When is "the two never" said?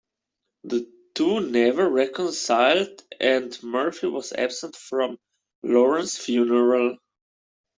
0.63-1.87